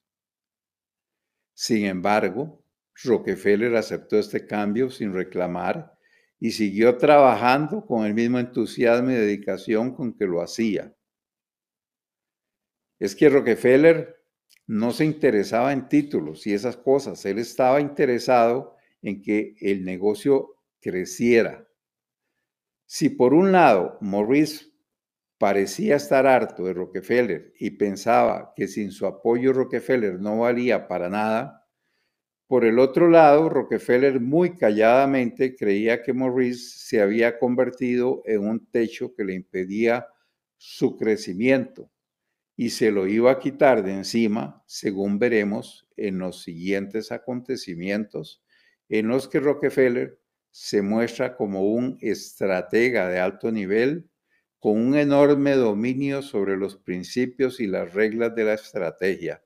Sin 1.54 1.86
embargo, 1.86 2.64
Rockefeller 3.04 3.76
aceptó 3.76 4.18
este 4.18 4.46
cambio 4.46 4.90
sin 4.90 5.14
reclamar 5.14 5.98
y 6.40 6.52
siguió 6.52 6.98
trabajando 6.98 7.86
con 7.86 8.06
el 8.06 8.14
mismo 8.14 8.40
entusiasmo 8.40 9.12
y 9.12 9.16
dedicación 9.16 9.94
con 9.94 10.14
que 10.18 10.26
lo 10.26 10.42
hacía. 10.42 10.94
Es 13.00 13.16
que 13.16 13.30
Rockefeller 13.30 14.22
no 14.68 14.92
se 14.92 15.06
interesaba 15.06 15.72
en 15.72 15.88
títulos 15.88 16.46
y 16.48 16.54
esas 16.54 16.78
cosas, 16.78 17.26
él 17.26 17.40
estaba 17.40 17.80
interesado 17.80 18.76
en 19.02 19.22
que 19.22 19.56
el 19.60 19.84
negocio 19.86 20.56
creciera. 20.80 21.68
Si 22.94 23.08
por 23.08 23.34
un 23.34 23.54
lado 23.54 23.98
Maurice 24.02 24.66
parecía 25.38 25.96
estar 25.96 26.28
harto 26.28 26.66
de 26.66 26.74
Rockefeller 26.74 27.54
y 27.58 27.70
pensaba 27.72 28.52
que 28.54 28.68
sin 28.68 28.92
su 28.92 29.06
apoyo 29.06 29.54
Rockefeller 29.54 30.20
no 30.20 30.40
valía 30.40 30.90
para 30.90 31.08
nada, 31.08 31.70
por 32.48 32.66
el 32.66 32.80
otro 32.80 33.10
lado, 33.10 33.48
Rockefeller 33.48 34.20
muy 34.20 34.58
calladamente 34.58 35.56
creía 35.56 36.04
que 36.04 36.12
Maurice 36.12 36.80
se 36.80 37.02
había 37.02 37.40
convertido 37.40 38.24
en 38.26 38.42
un 38.42 38.70
techo 38.70 39.16
que 39.16 39.24
le 39.24 39.36
impedía 39.36 40.08
su 40.58 40.98
crecimiento 40.98 41.90
y 42.58 42.72
se 42.72 42.92
lo 42.92 43.08
iba 43.08 43.32
a 43.32 43.40
quitar 43.40 43.84
de 43.84 43.94
encima, 43.94 44.66
según 44.68 45.18
veremos 45.18 45.88
en 45.96 46.20
los 46.20 46.44
siguientes 46.44 47.14
acontecimientos, 47.14 48.44
en 48.90 49.08
los 49.08 49.30
que 49.30 49.40
Rockefeller 49.40 50.21
se 50.52 50.82
muestra 50.82 51.36
como 51.36 51.64
un 51.64 51.98
estratega 52.02 53.08
de 53.10 53.20
alto 53.20 53.52
nivel 53.52 54.10
con 54.60 54.80
un 54.80 54.96
enorme 54.96 55.56
dominio 55.56 56.22
sobre 56.22 56.58
los 56.58 56.78
principios 56.78 57.60
y 57.60 57.68
las 57.68 57.94
reglas 57.94 58.36
de 58.36 58.44
la 58.44 58.54
estrategia 58.54 59.42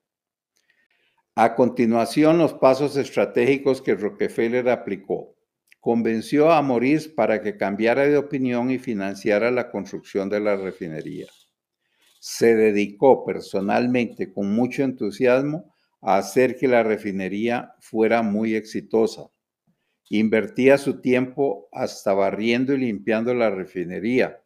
a 1.37 1.53
continuación, 1.53 2.37
los 2.37 2.53
pasos 2.53 2.95
estratégicos 2.95 3.81
que 3.81 3.95
Rockefeller 3.95 4.69
aplicó. 4.69 5.35
Convenció 5.81 6.49
a 6.49 6.61
Maurice 6.61 7.09
para 7.09 7.41
que 7.41 7.57
cambiara 7.57 8.07
de 8.07 8.15
opinión 8.15 8.71
y 8.71 8.79
financiara 8.79 9.51
la 9.51 9.69
construcción 9.69 10.29
de 10.29 10.39
la 10.39 10.55
refinería. 10.55 11.27
Se 12.21 12.55
dedicó 12.55 13.25
personalmente 13.25 14.31
con 14.31 14.55
mucho 14.55 14.83
entusiasmo 14.83 15.75
a 16.01 16.17
hacer 16.19 16.55
que 16.55 16.69
la 16.69 16.83
refinería 16.83 17.75
fuera 17.81 18.21
muy 18.21 18.55
exitosa. 18.55 19.23
Invertía 20.09 20.77
su 20.77 21.01
tiempo 21.01 21.67
hasta 21.71 22.13
barriendo 22.13 22.73
y 22.73 22.77
limpiando 22.77 23.33
la 23.33 23.49
refinería, 23.49 24.43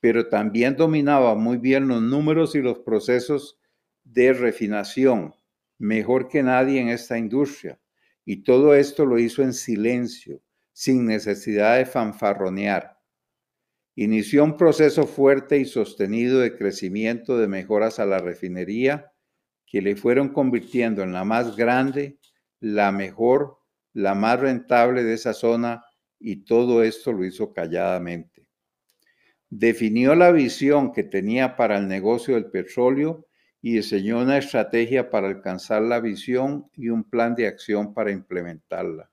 pero 0.00 0.28
también 0.28 0.76
dominaba 0.76 1.34
muy 1.34 1.58
bien 1.58 1.86
los 1.88 2.00
números 2.00 2.54
y 2.54 2.62
los 2.62 2.78
procesos 2.78 3.60
de 4.04 4.32
refinación, 4.32 5.34
mejor 5.78 6.28
que 6.28 6.42
nadie 6.42 6.80
en 6.80 6.88
esta 6.88 7.18
industria. 7.18 7.78
Y 8.24 8.42
todo 8.42 8.74
esto 8.74 9.04
lo 9.04 9.18
hizo 9.18 9.42
en 9.42 9.52
silencio, 9.52 10.42
sin 10.72 11.06
necesidad 11.06 11.76
de 11.76 11.86
fanfarronear. 11.86 12.98
Inició 13.94 14.44
un 14.44 14.56
proceso 14.56 15.06
fuerte 15.06 15.58
y 15.58 15.66
sostenido 15.66 16.40
de 16.40 16.56
crecimiento 16.56 17.36
de 17.36 17.46
mejoras 17.46 17.98
a 17.98 18.06
la 18.06 18.18
refinería 18.18 19.12
que 19.66 19.82
le 19.82 19.96
fueron 19.96 20.30
convirtiendo 20.30 21.02
en 21.02 21.12
la 21.12 21.24
más 21.24 21.56
grande, 21.56 22.18
la 22.60 22.90
mejor, 22.92 23.58
la 23.92 24.14
más 24.14 24.40
rentable 24.40 25.04
de 25.04 25.14
esa 25.14 25.32
zona 25.32 25.84
y 26.18 26.44
todo 26.44 26.82
esto 26.82 27.12
lo 27.12 27.24
hizo 27.24 27.52
calladamente. 27.52 28.46
Definió 29.50 30.14
la 30.14 30.32
visión 30.32 30.92
que 30.92 31.02
tenía 31.02 31.56
para 31.56 31.76
el 31.76 31.88
negocio 31.88 32.34
del 32.34 32.50
petróleo 32.50 33.26
y 33.60 33.74
diseñó 33.74 34.20
una 34.20 34.38
estrategia 34.38 35.10
para 35.10 35.28
alcanzar 35.28 35.82
la 35.82 36.00
visión 36.00 36.70
y 36.74 36.88
un 36.88 37.04
plan 37.04 37.34
de 37.34 37.46
acción 37.46 37.92
para 37.92 38.10
implementarla. 38.10 39.10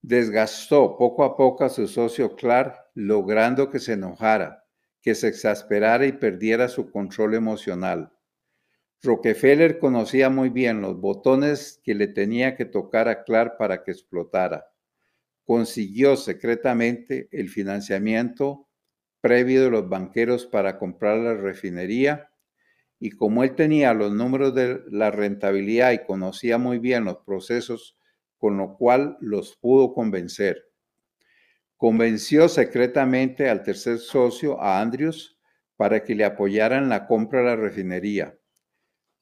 Desgastó 0.00 0.96
poco 0.96 1.24
a 1.24 1.36
poco 1.36 1.64
a 1.64 1.68
su 1.68 1.86
socio 1.86 2.34
Clark, 2.34 2.74
logrando 2.94 3.70
que 3.70 3.78
se 3.78 3.92
enojara, 3.92 4.64
que 5.00 5.14
se 5.14 5.28
exasperara 5.28 6.06
y 6.06 6.12
perdiera 6.12 6.68
su 6.68 6.90
control 6.90 7.34
emocional. 7.34 8.12
Rockefeller 9.04 9.80
conocía 9.80 10.30
muy 10.30 10.48
bien 10.48 10.80
los 10.80 11.00
botones 11.00 11.80
que 11.82 11.92
le 11.96 12.06
tenía 12.06 12.54
que 12.54 12.64
tocar 12.64 13.08
a 13.08 13.24
Clark 13.24 13.56
para 13.58 13.82
que 13.82 13.90
explotara. 13.90 14.66
Consiguió 15.44 16.16
secretamente 16.16 17.28
el 17.32 17.48
financiamiento 17.48 18.68
previo 19.20 19.64
de 19.64 19.70
los 19.70 19.88
banqueros 19.88 20.46
para 20.46 20.78
comprar 20.78 21.18
la 21.18 21.34
refinería 21.34 22.30
y 23.00 23.10
como 23.10 23.42
él 23.42 23.56
tenía 23.56 23.92
los 23.92 24.12
números 24.12 24.54
de 24.54 24.80
la 24.88 25.10
rentabilidad 25.10 25.90
y 25.90 26.04
conocía 26.04 26.58
muy 26.58 26.78
bien 26.78 27.04
los 27.04 27.18
procesos, 27.26 27.98
con 28.38 28.56
lo 28.56 28.76
cual 28.76 29.16
los 29.20 29.56
pudo 29.56 29.94
convencer. 29.94 30.70
Convenció 31.76 32.48
secretamente 32.48 33.50
al 33.50 33.64
tercer 33.64 33.98
socio, 33.98 34.60
a 34.60 34.80
Andrews, 34.80 35.36
para 35.76 36.04
que 36.04 36.14
le 36.14 36.24
apoyara 36.24 36.78
en 36.78 36.88
la 36.88 37.08
compra 37.08 37.40
de 37.40 37.46
la 37.46 37.56
refinería. 37.56 38.38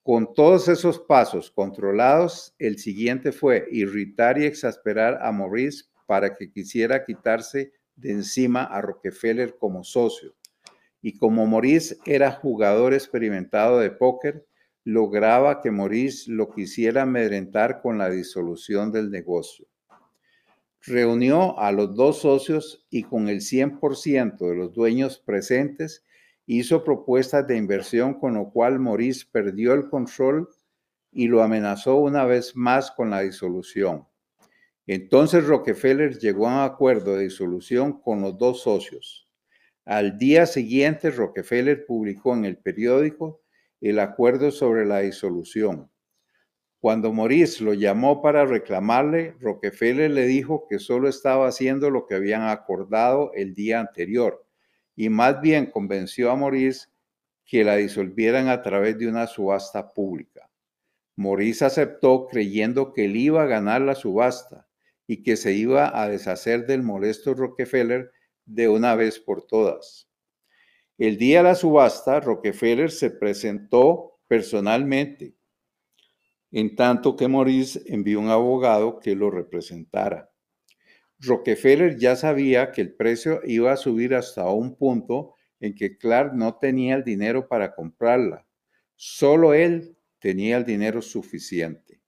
Con 0.03 0.35
todos 0.35 0.69
esos 0.69 0.99
pasos 0.99 1.51
controlados, 1.51 2.55
el 2.59 2.79
siguiente 2.79 3.33
fue 3.33 3.67
irritar 3.71 4.39
y 4.39 4.47
exasperar 4.47 5.19
a 5.23 5.31
Maurice 5.31 5.85
para 6.07 6.35
que 6.35 6.51
quisiera 6.51 7.05
quitarse 7.05 7.73
de 7.97 8.13
encima 8.13 8.65
a 8.65 8.81
Rockefeller 8.81 9.57
como 9.59 9.85
socio 9.85 10.35
y 11.03 11.17
como 11.17 11.47
Maurice 11.47 11.99
era 12.05 12.33
jugador 12.33 12.95
experimentado 12.95 13.79
de 13.79 13.91
póker, 13.91 14.47
lograba 14.85 15.61
que 15.61 15.71
Maurice 15.71 16.31
lo 16.31 16.51
quisiera 16.51 17.03
amedrentar 17.03 17.81
con 17.81 17.99
la 17.99 18.11
disolución 18.11 18.93
del 18.93 19.11
negocio. 19.11 19.67
Reunió 20.83 21.59
a 21.59 21.73
los 21.73 21.95
dos 21.95 22.21
socios 22.21 22.87
y 22.91 23.03
con 23.05 23.29
el 23.29 23.41
100% 23.41 24.39
de 24.39 24.55
los 24.55 24.73
dueños 24.73 25.19
presentes 25.19 26.05
hizo 26.53 26.83
propuestas 26.83 27.47
de 27.47 27.57
inversión 27.57 28.15
con 28.15 28.35
lo 28.35 28.51
cual 28.51 28.81
Maurice 28.81 29.25
perdió 29.31 29.73
el 29.73 29.89
control 29.89 30.49
y 31.13 31.29
lo 31.29 31.45
amenazó 31.45 31.95
una 31.95 32.25
vez 32.25 32.57
más 32.57 32.91
con 32.91 33.11
la 33.11 33.21
disolución. 33.21 34.09
Entonces 34.85 35.47
Rockefeller 35.47 36.19
llegó 36.19 36.49
a 36.49 36.55
un 36.55 36.73
acuerdo 36.73 37.15
de 37.15 37.23
disolución 37.23 38.01
con 38.01 38.23
los 38.23 38.37
dos 38.37 38.63
socios. 38.63 39.29
Al 39.85 40.19
día 40.19 40.45
siguiente, 40.45 41.13
Rockefeller 41.13 41.87
publicó 41.87 42.35
en 42.35 42.45
el 42.45 42.59
periódico 42.59 43.43
el 43.81 44.01
acuerdo 44.01 44.51
sobre 44.51 44.85
la 44.85 44.99
disolución. 44.99 45.89
Cuando 46.81 47.13
Maurice 47.13 47.63
lo 47.63 47.75
llamó 47.75 48.23
para 48.23 48.45
reclamarle, 48.45 49.37
Rockefeller 49.39 50.11
le 50.11 50.27
dijo 50.27 50.67
que 50.69 50.81
solo 50.81 51.09
estaba 51.09 51.47
haciendo 51.47 51.91
lo 51.91 52.07
que 52.07 52.17
habían 52.17 52.43
acordado 52.49 53.31
el 53.35 53.55
día 53.55 53.79
anterior 53.79 54.50
y 54.97 55.09
más 55.09 55.41
bien 55.41 55.67
convenció 55.67 56.31
a 56.31 56.37
Maurice 56.37 56.89
que 57.45 57.65
la 57.65 57.77
disolvieran 57.77 58.49
a 58.49 58.63
través 58.63 58.99
de 58.99 59.09
una 59.09 59.27
subasta 59.27 59.93
pública. 59.93 60.51
Maurice 61.17 61.65
aceptó 61.65 62.27
creyendo 62.27 62.93
que 62.93 63.07
él 63.07 63.17
iba 63.17 63.43
a 63.43 63.47
ganar 63.47 63.81
la 63.83 63.95
subasta 63.95 64.69
y 65.07 65.23
que 65.23 65.37
se 65.37 65.53
iba 65.53 66.01
a 66.01 66.09
deshacer 66.09 66.67
del 66.67 66.83
molesto 66.83 67.35
Rockefeller 67.35 68.13
de 68.45 68.69
una 68.69 68.95
vez 68.95 69.19
por 69.19 69.47
todas. 69.47 70.09
El 70.97 71.19
día 71.19 71.39
de 71.39 71.45
la 71.45 71.55
subasta, 71.55 72.21
Rockefeller 72.21 72.91
se 72.91 73.11
presentó 73.11 74.21
personalmente 74.29 75.35
en 76.53 76.75
tanto 76.75 77.17
que 77.17 77.29
Maurice 77.29 77.83
envió 77.87 78.21
un 78.21 78.29
abogado 78.29 78.99
que 78.99 79.15
lo 79.15 79.31
representara. 79.31 80.30
Rockefeller 81.21 81.97
ya 81.99 82.17
sabía 82.17 82.73
que 82.73 82.81
el 82.81 82.95
precio 82.95 83.41
iba 83.45 83.73
a 83.73 83.77
subir 83.77 84.15
hasta 84.15 84.49
un 84.51 84.77
punto 84.77 85.35
en 85.61 85.75
que 85.75 85.99
Clark 85.99 86.35
no 86.35 86.57
tenía 86.57 86.95
el 86.95 87.05
dinero 87.05 87.47
para 87.47 87.75
comprarla. 87.75 88.47
Solo 88.97 89.55
él 89.55 89.97
tenía 90.19 90.57
el 90.57 90.65
dinero 90.65 91.03
suficiente. 91.03 92.01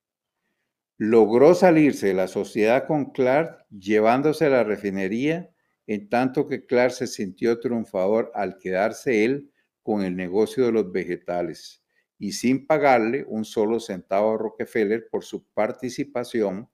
Logró 0.96 1.54
salirse 1.54 2.08
de 2.08 2.14
la 2.14 2.28
sociedad 2.28 2.86
con 2.86 3.12
Clark 3.12 3.66
llevándose 3.70 4.48
la 4.48 4.64
refinería, 4.64 5.50
en 5.86 6.08
tanto 6.08 6.46
que 6.46 6.64
Clark 6.64 6.92
se 6.92 7.06
sintió 7.06 7.58
triunfador 7.60 8.30
al 8.34 8.58
quedarse 8.58 9.24
él 9.24 9.50
con 9.82 10.02
el 10.02 10.16
negocio 10.16 10.64
de 10.66 10.72
los 10.72 10.92
vegetales 10.92 11.82
y 12.18 12.32
sin 12.32 12.66
pagarle 12.68 13.24
un 13.26 13.44
solo 13.44 13.80
centavo 13.80 14.34
a 14.34 14.38
Rockefeller 14.38 15.08
por 15.10 15.24
su 15.24 15.44
participación 15.52 16.68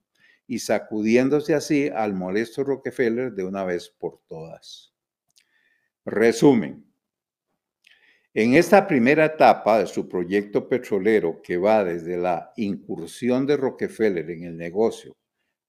y 0.49 0.59
sacudiéndose 0.59 1.55
así 1.55 1.89
al 1.95 2.15
molesto 2.15 2.65
Rockefeller 2.65 3.33
de 3.33 3.45
una 3.45 3.65
vez 3.65 3.91
por 3.91 4.21
todas. 4.27 4.95
Resumen. 6.05 6.85
En 8.33 8.55
esta 8.55 8.87
primera 8.87 9.27
etapa 9.27 9.79
de 9.79 9.87
su 9.87 10.09
proyecto 10.09 10.69
petrolero 10.69 11.43
que 11.43 11.59
va 11.59 11.85
desde 11.85 12.17
la 12.17 12.53
incursión 12.57 13.47
de 13.47 13.57
Rockefeller 13.59 14.31
en 14.31 14.45
el 14.45 14.57
negocio 14.57 15.17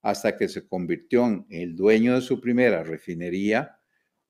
hasta 0.02 0.36
que 0.36 0.48
se 0.48 0.66
convirtió 0.66 1.26
en 1.26 1.46
el 1.50 1.76
dueño 1.76 2.14
de 2.14 2.22
su 2.22 2.40
primera 2.40 2.82
refinería, 2.82 3.78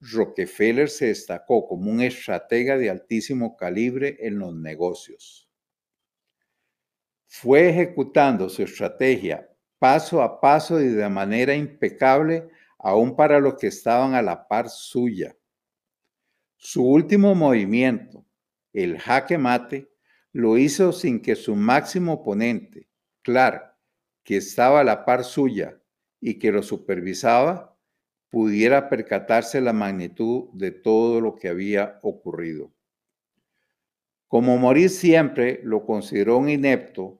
Rockefeller 0.01 0.89
se 0.89 1.07
destacó 1.07 1.69
como 1.69 1.93
un 1.93 2.01
estratega 2.01 2.77
de 2.77 2.91
altísimo 2.91 3.57
calibre 3.57 4.17
en 4.21 4.39
los 4.39 4.57
negocios. 4.57 5.49
Fue 7.27 7.69
ejecutando 7.69 8.49
su 8.49 8.63
estrategia 8.63 9.50
paso 9.81 10.23
a 10.23 10.41
paso 10.41 10.81
y 10.81 10.89
de 10.89 11.09
manera 11.09 11.57
impecable, 11.57 12.49
aún 12.79 13.17
para 13.17 13.41
los 13.41 13.55
que 13.55 13.67
estaban 13.67 14.15
a 14.15 14.23
la 14.23 14.47
par 14.47 14.69
suya. 14.69 15.37
Su 16.57 16.85
último 16.85 17.35
movimiento, 17.35 18.27
el 18.73 18.99
jaque 18.99 19.39
mate, 19.39 19.91
lo 20.33 20.59
hizo 20.59 20.93
sin 20.93 21.21
que 21.21 21.35
su 21.35 21.57
máximo 21.57 22.13
oponente, 22.13 22.89
Clark, 23.23 23.75
que 24.23 24.37
estaba 24.37 24.81
a 24.81 24.85
la 24.85 25.05
par 25.05 25.25
suya 25.25 25.81
y 26.21 26.39
que 26.39 26.53
lo 26.53 26.63
supervisaba, 26.63 27.77
pudiera 28.29 28.91
percatarse 28.91 29.61
la 29.63 29.73
magnitud 29.73 30.51
de 30.53 30.71
todo 30.71 31.21
lo 31.21 31.35
que 31.35 31.49
había 31.49 31.99
ocurrido. 32.03 32.71
Como 34.29 34.59
Maurice 34.59 35.01
siempre 35.01 35.61
lo 35.65 35.85
consideró 35.85 36.37
un 36.37 36.51
inepto, 36.51 37.20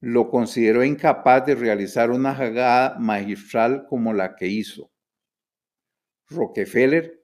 lo 0.00 0.30
consideró 0.30 0.82
incapaz 0.82 1.46
de 1.46 1.54
realizar 1.54 2.10
una 2.10 2.34
jugada 2.34 2.98
magistral 2.98 3.86
como 3.88 4.12
la 4.12 4.34
que 4.34 4.46
hizo. 4.48 4.90
Rockefeller 6.28 7.20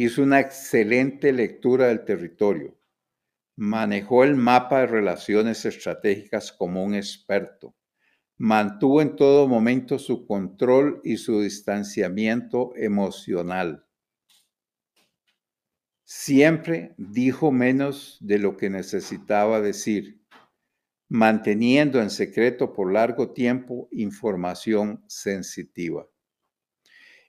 Hizo 0.00 0.22
una 0.22 0.38
excelente 0.38 1.32
lectura 1.32 1.88
del 1.88 2.04
territorio. 2.04 2.78
Manejó 3.56 4.22
el 4.22 4.36
mapa 4.36 4.78
de 4.78 4.86
relaciones 4.86 5.64
estratégicas 5.64 6.52
como 6.52 6.84
un 6.84 6.94
experto. 6.94 7.74
Mantuvo 8.36 9.02
en 9.02 9.16
todo 9.16 9.48
momento 9.48 9.98
su 9.98 10.24
control 10.24 11.00
y 11.02 11.16
su 11.16 11.40
distanciamiento 11.40 12.76
emocional. 12.76 13.88
Siempre 16.04 16.94
dijo 16.96 17.50
menos 17.50 18.18
de 18.20 18.38
lo 18.38 18.56
que 18.56 18.70
necesitaba 18.70 19.60
decir, 19.60 20.22
manteniendo 21.08 22.00
en 22.00 22.10
secreto 22.10 22.72
por 22.72 22.92
largo 22.92 23.32
tiempo 23.32 23.88
información 23.92 25.04
sensitiva. 25.06 26.06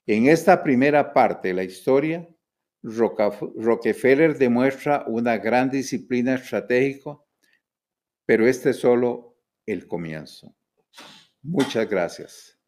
En 0.06 0.28
esta 0.28 0.64
primera 0.64 1.14
parte 1.14 1.50
de 1.50 1.54
la 1.54 1.64
historia, 1.64 2.28
Rockefeller 2.82 4.38
demuestra 4.38 5.04
una 5.08 5.38
gran 5.38 5.70
disciplina 5.70 6.36
estratégica, 6.36 7.18
pero 8.26 8.48
este 8.48 8.72
es 8.72 8.78
solo 8.78 9.38
el 9.66 9.88
comienzo. 9.88 10.56
Muchas 11.42 11.90
gracias. 11.90 12.60